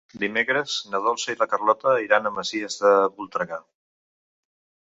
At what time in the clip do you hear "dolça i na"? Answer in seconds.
1.07-1.47